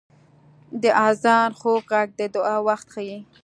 [0.81, 3.17] •د آذان خوږ ږغ د دعا وخت ښيي.